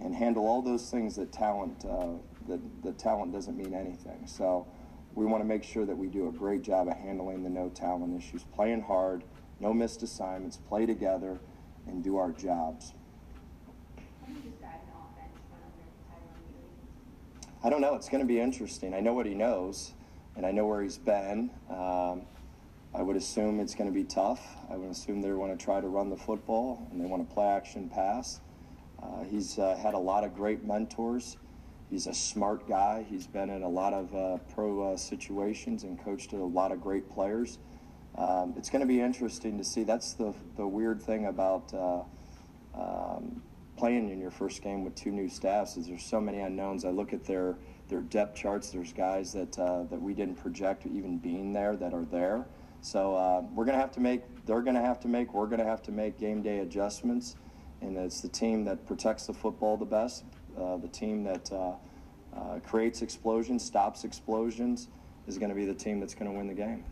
[0.00, 2.08] and handle all those things that talent uh,
[2.48, 4.26] that, that talent doesn't mean anything.
[4.26, 4.66] So
[5.14, 7.68] we want to make sure that we do a great job of handling the no
[7.68, 9.24] talent issues, playing hard,
[9.60, 11.38] no missed assignments, play together,
[11.86, 12.92] and do our jobs.
[13.96, 17.64] How do you describe an offense run under Tyrone Wheatley?
[17.64, 17.94] I don't know.
[17.94, 18.94] It's going to be interesting.
[18.94, 19.92] I know what he knows,
[20.36, 21.50] and I know where he's been.
[21.68, 22.22] Um,
[22.94, 24.40] I would assume it's going to be tough.
[24.70, 27.34] I would assume they want to try to run the football and they want to
[27.34, 28.40] play action pass.
[29.02, 31.36] Uh, he's uh, had a lot of great mentors.
[31.90, 33.06] He's a smart guy.
[33.08, 36.80] He's been in a lot of uh, pro uh, situations and coached a lot of
[36.80, 37.58] great players.
[38.16, 39.84] Um, it's going to be interesting to see.
[39.84, 41.72] That's the, the weird thing about
[42.74, 43.42] um,
[43.78, 46.84] playing in your first game with two new staffs is there's so many unknowns.
[46.84, 47.56] I look at their
[47.88, 48.70] their depth charts.
[48.70, 52.46] There's guys that uh, that we didn't project even being there that are there.
[52.80, 54.22] So uh, we're going to have to make.
[54.44, 55.32] They're going to have to make.
[55.32, 57.36] We're going to have to make game day adjustments.
[57.80, 60.24] And it's the team that protects the football the best.
[60.56, 61.72] Uh, the team that uh,
[62.36, 64.88] uh, creates explosions, stops explosions,
[65.26, 66.84] is going to be the team that's going to win the game.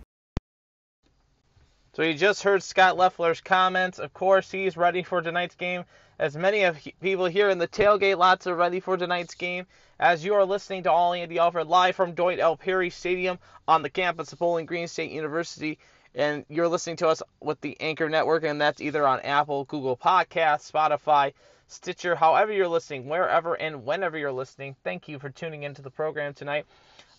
[1.95, 3.99] So you just heard Scot Loeffler's comments.
[3.99, 5.85] Of course, he's ready for tonight's game.
[6.19, 9.67] As many of people here in the tailgate lots are ready for tonight's game.
[9.99, 12.55] As you are listening to All Andy Alford live from Doyt L.
[12.55, 15.79] Perry Stadium on the campus of Bowling Green State University,
[16.17, 19.97] and you're listening to us with the Anchor Network, and that's either on Apple, Google
[19.97, 21.35] Podcasts, Spotify,
[21.69, 24.75] Stitcher, however you're listening, wherever and whenever you're listening.
[24.83, 26.65] Thank you for tuning into the program tonight.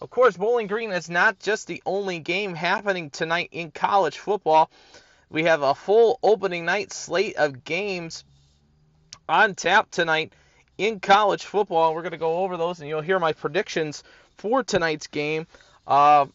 [0.01, 4.71] Of course, Bowling Green is not just the only game happening tonight in college football.
[5.29, 8.23] We have a full opening night slate of games
[9.29, 10.33] on tap tonight
[10.77, 11.93] in college football.
[11.93, 14.03] We're going to go over those, and you'll hear my predictions
[14.37, 15.45] for tonight's game.
[15.85, 16.27] Uh,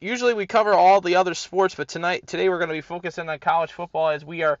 [0.00, 3.28] usually we cover all the other sports, but tonight, today, we're going to be focusing
[3.28, 4.58] on college football as we are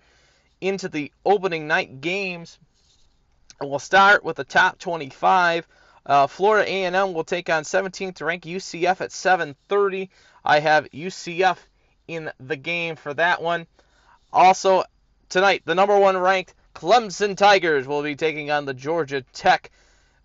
[0.60, 2.58] into the opening night games.
[3.60, 5.66] And we'll start with the top 25.
[6.04, 10.08] Uh, Florida A&M will take on 17th ranked UCF at 7:30.
[10.44, 11.58] I have UCF
[12.06, 13.66] in the game for that one.
[14.32, 14.84] Also
[15.28, 19.70] tonight, the number one ranked Clemson Tigers will be taking on the Georgia Tech.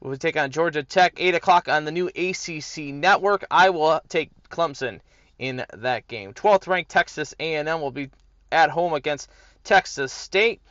[0.01, 3.45] We'll take on Georgia Tech 8 o'clock on the new ACC network.
[3.49, 4.99] I will take Clemson
[5.39, 6.33] in that game.
[6.33, 8.09] 12th ranked Texas A&M will be
[8.51, 9.29] at home against
[9.63, 10.61] Texas State.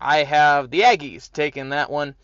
[0.00, 2.14] I have the Aggies taking that one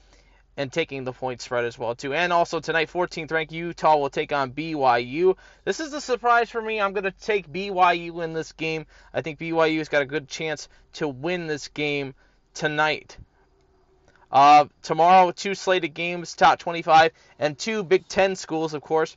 [0.56, 2.14] and taking the point spread as well too.
[2.14, 5.36] And also tonight, 14th ranked Utah will take on BYU.
[5.64, 6.80] This is a surprise for me.
[6.80, 8.86] I'm going to take BYU in this game.
[9.12, 12.14] I think BYU's got a good chance to win this game
[12.54, 13.16] tonight.
[14.30, 19.16] Uh, tomorrow, two slated games, top 25, and two Big Ten schools, of course.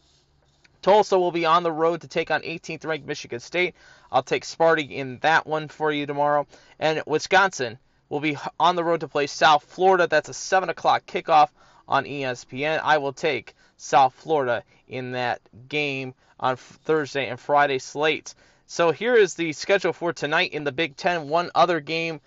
[0.82, 3.76] Tulsa will be on the road to take on 18th ranked Michigan State.
[4.12, 6.48] I'll take Sparty in that one for you tomorrow.
[6.80, 10.08] And Wisconsin will be on the road to play South Florida.
[10.08, 11.50] That's a 7 o'clock kickoff
[11.88, 12.80] on ESPN.
[12.84, 18.36] I will take South Florida in that game on Thursday and Friday slates.
[18.66, 21.28] So here is the schedule for tonight in the Big Ten.
[21.28, 22.22] One other game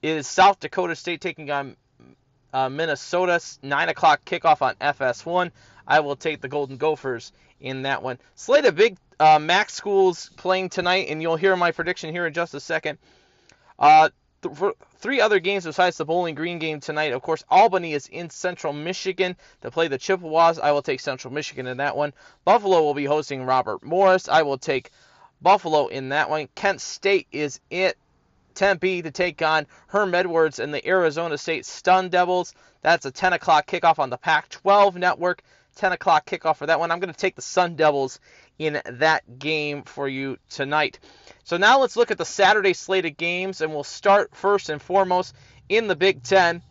[0.00, 1.76] is South Dakota State taking on
[2.52, 3.40] uh, Minnesota.
[3.62, 5.50] 9 o'clock kickoff on FS1.
[5.86, 8.18] I will take the Golden Gophers in that one.
[8.34, 12.32] Slate of big uh, MAC schools playing tonight, and you'll hear my prediction here in
[12.32, 12.98] just a second.
[13.78, 14.10] Uh,
[14.42, 17.12] th- for three other games besides the Bowling Green game tonight.
[17.12, 20.58] Of course, Albany is in Central Michigan to play the Chippewas.
[20.58, 22.12] I will take Central Michigan in that one.
[22.44, 24.28] Buffalo will be hosting Robert Morris.
[24.28, 24.90] I will take
[25.40, 26.48] Buffalo in that one.
[26.54, 27.96] Kent State is it.
[28.54, 32.54] Tempe to take on Herm Edwards and the Arizona State Sun Devils.
[32.82, 35.42] That's a 10 o'clock kickoff on the Pac 12 network.
[35.78, 36.90] 10 o'clock kickoff for that one.
[36.90, 38.20] I'm going to take the Sun Devils
[38.58, 40.98] in that game for you tonight.
[41.44, 44.82] So now let's look at the Saturday slate of games, and we'll start first and
[44.82, 45.34] foremost
[45.68, 46.62] in the Big Ten.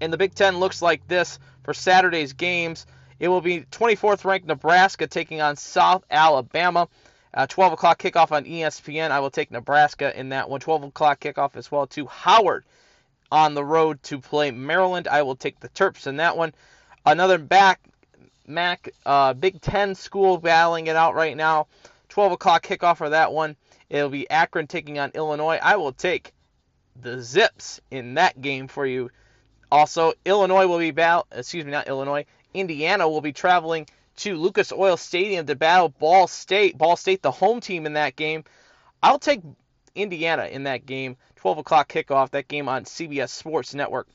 [0.00, 2.86] And the Big Ten looks like this for Saturday's games.
[3.20, 6.88] It will be 24th ranked Nebraska taking on South Alabama.
[7.32, 9.10] Uh, 12 o'clock kickoff on ESPN.
[9.10, 10.60] I will take Nebraska in that one.
[10.60, 12.64] 12 o'clock kickoff as well to Howard
[13.30, 15.06] on the road to play Maryland.
[15.08, 16.52] I will take the Terps in that one.
[17.06, 17.80] Another back
[18.46, 21.66] Mac uh, Big Ten school battling it out right now.
[22.08, 23.56] 12 o'clock kickoff for that one.
[23.88, 25.58] It'll be Akron taking on Illinois.
[25.62, 26.32] I will take
[27.00, 29.10] the Zips in that game for you.
[29.70, 31.26] Also, Illinois will be battle.
[31.32, 32.26] Excuse me, not Illinois.
[32.52, 36.76] Indiana will be traveling to Lucas Oil Stadium to battle Ball State.
[36.76, 38.44] Ball State, the home team in that game.
[39.02, 39.40] I'll take
[39.94, 41.16] Indiana in that game.
[41.36, 42.30] 12 o'clock kickoff.
[42.30, 44.08] That game on CBS Sports Network.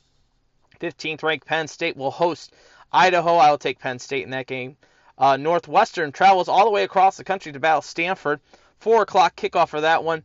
[0.80, 2.52] 15th ranked Penn State will host
[2.92, 3.36] Idaho.
[3.36, 4.76] I will take Penn State in that game.
[5.16, 8.40] Uh, Northwestern travels all the way across the country to battle Stanford.
[8.80, 10.22] 4 o'clock kickoff for that one.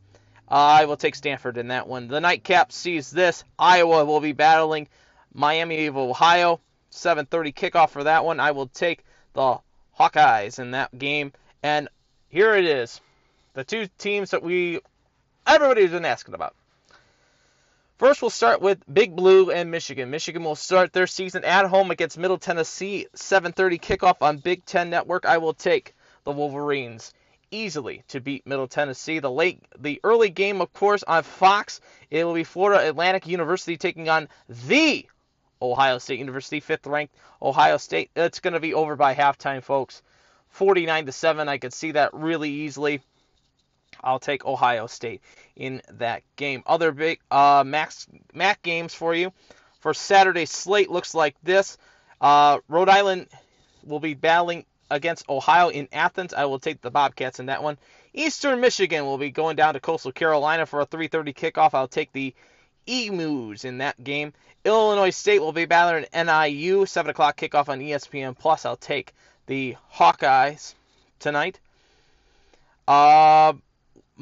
[0.49, 2.08] Uh, I will take Stanford in that one.
[2.08, 3.43] The nightcap sees this.
[3.58, 4.88] Iowa will be battling
[5.34, 6.60] Miami of Ohio.
[6.91, 8.39] 7:30 kickoff for that one.
[8.39, 9.58] I will take the
[9.99, 11.34] Hawkeyes in that game.
[11.63, 11.89] And
[12.30, 13.02] here it is.
[13.54, 14.80] The two teams that we
[15.47, 16.56] everybody's been asking about.
[18.04, 20.10] First, we'll start with Big Blue and Michigan.
[20.10, 23.08] Michigan will start their season at home against Middle Tennessee.
[23.16, 25.26] 7:30 kickoff on Big Ten Network.
[25.26, 27.13] I will take the Wolverines
[27.50, 29.20] easily to beat Middle Tennessee.
[29.20, 31.80] The late, the early game, of course, on Fox.
[32.10, 35.08] It will be Florida Atlantic University taking on the
[35.62, 38.12] Ohio State University, fifth ranked Ohio State.
[38.18, 40.02] It's going to be over by halftime, folks.
[40.50, 41.48] 49 to seven.
[41.48, 43.00] I could see that really easily.
[44.04, 45.22] I'll take Ohio State
[45.56, 46.63] in that game.
[46.66, 49.32] Other big uh, Max MAC games for you
[49.80, 51.78] for Saturday slate looks like this.
[52.22, 53.28] Uh, Rhode Island
[53.86, 56.34] will be battling against Ohio in Athens.
[56.34, 57.78] I will take the Bobcats in that one.
[58.13, 61.74] Eastern Michigan will be going down to Coastal Carolina for a 3:30 kickoff.
[61.74, 62.34] I'll take the
[62.88, 64.34] Emus in that game.
[64.66, 66.86] Illinois State will be battling NIU.
[66.86, 68.66] 7 o'clock kickoff on ESPN Plus.
[68.66, 69.13] I'll take
[69.48, 70.76] the Hawkeyes
[71.20, 71.60] tonight.
[72.88, 73.54] Uh,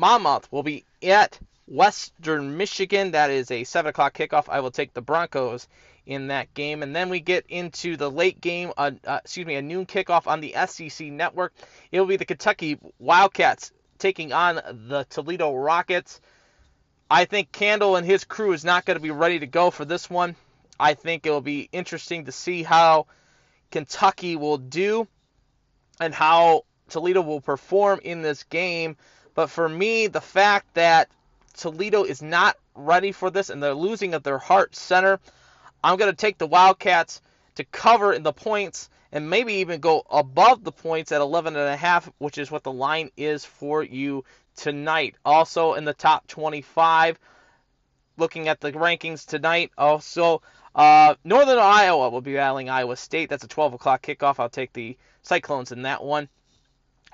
[0.01, 3.11] Monmouth will be at Western Michigan.
[3.11, 4.49] That is a 7 o'clock kickoff.
[4.49, 5.67] I will take the Broncos
[6.07, 6.81] in that game.
[6.81, 10.25] And then we get into the late game, uh, uh, excuse me, a noon kickoff
[10.25, 11.53] on the SEC network.
[11.91, 16.19] It will be the Kentucky Wildcats taking on the Toledo Rockets.
[17.07, 19.85] I think Candle and his crew is not going to be ready to go for
[19.85, 20.35] this one.
[20.79, 23.05] I think it will be interesting to see how
[23.69, 25.07] Kentucky will do
[25.99, 28.97] and how Toledo will perform in this game.
[29.33, 31.09] But for me, the fact that
[31.55, 35.19] Toledo is not ready for this and they're losing at their heart center,
[35.83, 37.21] I'm going to take the Wildcats
[37.55, 41.67] to cover in the points and maybe even go above the points at 11 and
[41.67, 44.23] a half, which is what the line is for you
[44.55, 45.15] tonight.
[45.25, 47.19] Also in the top 25,
[48.17, 49.71] looking at the rankings tonight.
[49.77, 50.41] Also,
[50.75, 53.29] uh, Northern Iowa will be battling Iowa State.
[53.29, 54.39] That's a 12 o'clock kickoff.
[54.39, 56.29] I'll take the Cyclones in that one.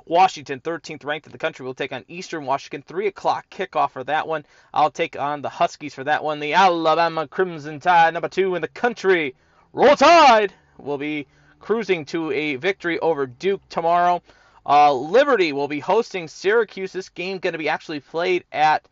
[0.09, 2.83] Washington, 13th ranked in the country, will take on Eastern Washington.
[2.87, 4.45] 3 o'clock kickoff for that one.
[4.73, 6.39] I'll take on the Huskies for that one.
[6.39, 9.35] The Alabama Crimson Tide, number two in the country.
[9.73, 11.27] Roll Tide will be
[11.59, 14.21] cruising to a victory over Duke tomorrow.
[14.65, 16.91] Uh, Liberty will be hosting Syracuse.
[16.91, 18.87] This game going to be actually played at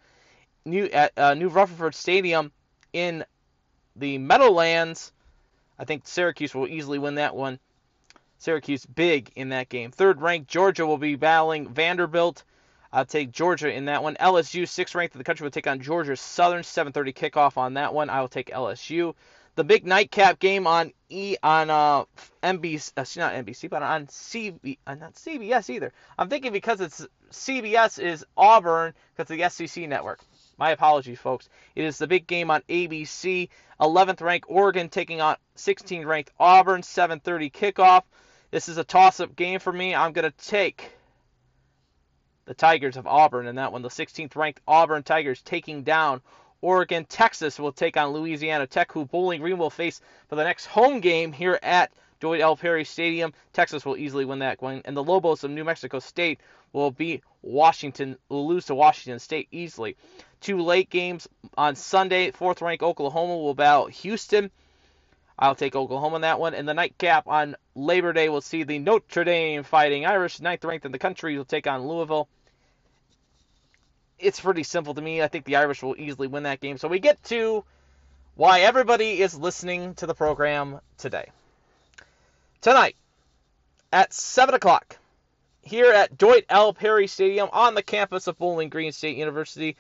[0.66, 2.52] New at uh, New Rutherford Stadium
[2.94, 3.24] in
[3.96, 5.12] the Meadowlands.
[5.78, 7.60] I think Syracuse will easily win that one.
[8.38, 9.92] Syracuse big in that game.
[9.92, 12.44] Third ranked Georgia will be battling Vanderbilt.
[12.92, 14.16] I'll take Georgia in that one.
[14.16, 16.64] LSU, sixth ranked in the country, will take on Georgia Southern.
[16.64, 18.10] 7:30 kickoff on that one.
[18.10, 19.16] I will take LSU.
[19.56, 22.06] The big nightcap game on E on uh
[22.44, 25.94] NBC, uh, not NBC, but on CB, uh, not CBS either.
[26.18, 30.20] I'm thinking because it's CBS is Auburn because the SEC network.
[30.58, 31.50] My apologies, folks.
[31.76, 33.50] It is the big game on ABC.
[33.80, 36.82] 11th ranked Oregon taking on 16th ranked Auburn.
[36.82, 38.04] 7:30 kickoff.
[38.52, 39.94] This is a toss-up game for me.
[39.94, 40.92] I'm gonna take
[42.46, 43.82] the Tigers of Auburn in that one.
[43.82, 46.22] The 16th ranked Auburn Tigers taking down
[46.62, 47.06] Oregon.
[47.06, 50.00] Texas will take on Louisiana Tech, who Bowling Green will face
[50.30, 52.56] for the next home game here at Doyt L.
[52.56, 53.34] Perry Stadium.
[53.54, 56.40] Texas will easily win that one, and the Lobos of New Mexico State
[56.74, 59.96] will beat Washington, will lose to Washington State easily.
[60.42, 62.32] Two late games on Sunday.
[62.32, 64.52] Fourth ranked Oklahoma will battle Houston.
[65.38, 66.54] I'll take Oklahoma in that one.
[66.54, 70.86] And the nightcap on Labor Day will see the Notre Dame Fighting Irish, ninth ranked
[70.86, 72.28] in the country, will take on Louisville.
[74.18, 75.22] It's pretty simple to me.
[75.22, 76.78] I think the Irish will easily win that game.
[76.78, 77.66] So we get to
[78.36, 81.32] why everybody is listening to the program today.
[82.66, 82.96] Tonight
[83.94, 84.98] at 7 o'clock
[85.62, 86.74] here at Doyt L.
[86.74, 89.78] Perry Stadium on the campus of Bowling Green State University,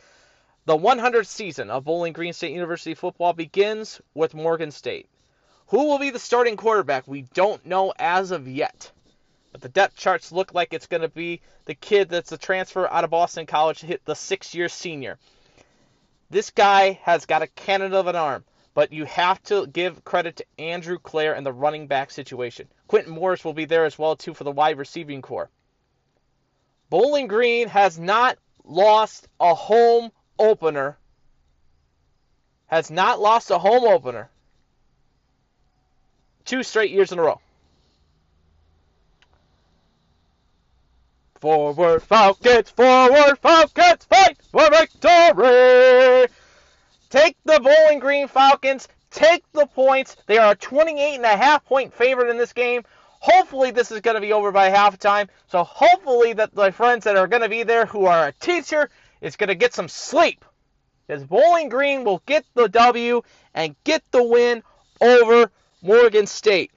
[0.65, 5.09] the 100th season of Bowling Green State University football begins with Morgan State.
[5.69, 7.07] Who will be the starting quarterback?
[7.07, 8.91] We don't know as of yet.
[9.51, 12.87] But the depth charts look like it's going to be the kid that's a transfer
[12.87, 15.17] out of Boston College hit the six year senior.
[16.29, 18.45] This guy has got a cannon of an arm,
[18.75, 22.67] but you have to give credit to Andrew Clair and the running back situation.
[22.87, 25.49] Quintin Morris will be there as well too for the wide receiving core.
[26.91, 30.99] Bowling Green has not lost a home opener.
[32.67, 34.29] Has not lost a home opener
[36.45, 37.41] two straight years in a row.
[41.39, 46.27] Forward Falcons, forward Falcons, fight for victory!
[47.09, 50.17] Take the Bowling Green Falcons, take the points.
[50.27, 52.83] They are a 28 and a half point favorite in this game.
[53.19, 55.29] Hopefully this is going to be over by halftime.
[55.47, 58.89] So hopefully that my friends that are going to be there who are a teacher
[59.21, 60.43] is going to get some sleep.
[61.07, 63.21] Because Bowling Green will get the W
[63.53, 64.63] and get the win
[65.01, 65.51] over
[65.81, 66.71] Morgan State.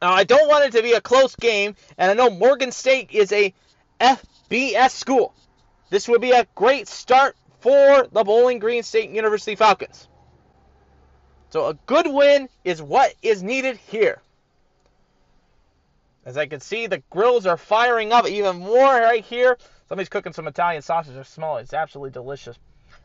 [0.00, 3.10] Now, I don't want it to be a close game, and I know Morgan State
[3.12, 3.54] is a
[4.00, 5.34] FBS school.
[5.90, 10.08] This would be a great start for the Bowling Green State University Falcons.
[11.50, 14.20] So, a good win is what is needed here.
[16.24, 19.58] As I can see, the grills are firing up even more right here.
[19.88, 21.16] Somebody's cooking some Italian sausage.
[21.16, 21.58] or small.
[21.58, 22.58] It's absolutely delicious.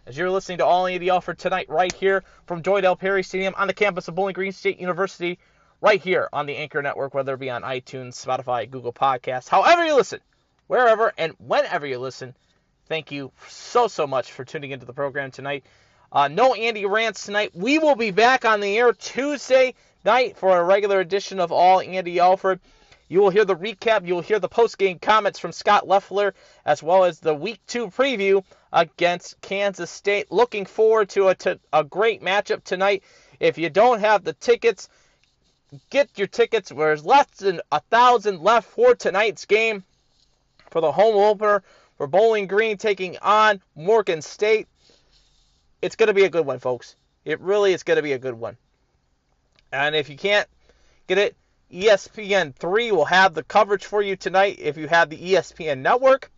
[0.06, 2.96] As you're listening to All Andy Alford tonight, right here from Doyt L.
[2.96, 5.40] Perry Stadium on the campus of Bowling Green State University,
[5.82, 9.86] right here on the Anchor Network, whether it be on iTunes, Spotify, Google Podcasts, however
[9.86, 10.22] you listen,
[10.68, 12.36] wherever and whenever you listen.
[12.88, 15.66] Thank you so, so much for tuning into the program tonight.
[16.10, 17.52] Uh, no Andy Rants tonight.
[17.54, 19.74] We will be back on the air Tuesday
[20.06, 22.62] night for a regular edition of All Andy Alford.
[23.10, 24.08] You will hear the recap.
[24.08, 26.34] You will hear the post-game comments from Scot Loeffler,
[26.66, 30.32] as well as the Week 2 preview against Kansas State.
[30.32, 33.04] Looking forward to a, to a great matchup tonight.
[33.42, 34.88] If you don't have the tickets,
[35.90, 36.70] get your tickets.
[36.70, 39.84] There's less than a thousand left for tonight's game
[40.70, 41.64] for the home opener
[41.98, 44.68] for Bowling Green taking on Morgan State.
[45.82, 46.96] It's going to be a good one, folks.
[47.26, 48.56] It really is going to be a good one.
[49.72, 50.48] And if you can't
[51.08, 51.36] get it,
[51.72, 56.32] ESPN 3 will have the coverage for you tonight if you have the ESPN network.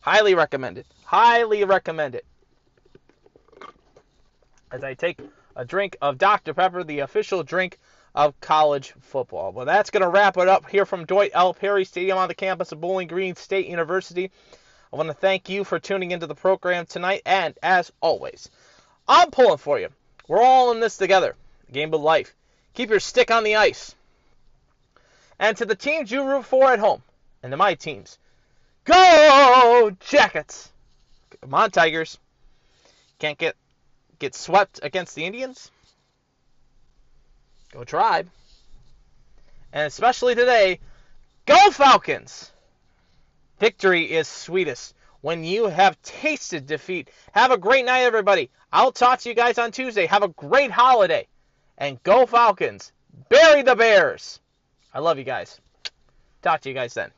[0.00, 0.86] Highly recommended.
[1.04, 2.22] Highly recommended.
[4.70, 5.18] As I take
[5.56, 6.54] a drink of Dr.
[6.54, 7.78] Pepper, the official drink
[8.14, 9.52] of college football.
[9.52, 11.54] Well, that's going to wrap it up here from Doyt L.
[11.54, 14.30] Perry Stadium on the campus of Bowling Green State University.
[14.92, 18.50] I want to thank you for tuning into the program tonight, and as always,
[19.06, 19.88] I'm pulling for you.
[20.26, 21.36] We're all in this together.
[21.72, 22.34] Game of life.
[22.74, 23.94] Keep your stick on the ice.
[25.38, 27.02] And to the teams you root for at home,
[27.42, 28.18] and to my teams,
[28.84, 30.70] go Jackets!
[31.40, 32.18] Come on, Tigers.
[33.18, 33.56] Can't get
[34.18, 35.70] get swept against the Indians?
[37.72, 38.28] Go Tribe.
[39.72, 40.80] And especially today,
[41.46, 42.52] go Falcons!
[43.58, 47.10] Victory is sweetest when you have tasted defeat.
[47.32, 48.50] Have a great night, everybody.
[48.72, 50.06] I'll talk to you guys on Tuesday.
[50.06, 51.26] Have a great holiday.
[51.78, 52.92] And go Falcons.
[53.28, 54.40] Bury the Bears.
[54.92, 55.60] I love you guys.
[56.42, 57.10] Talk to you guys then.